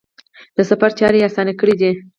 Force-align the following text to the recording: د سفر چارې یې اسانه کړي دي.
د 0.55 0.57
سفر 0.69 0.91
چارې 0.99 1.17
یې 1.21 1.25
اسانه 1.29 1.53
کړي 1.59 1.75
دي. 1.81 1.91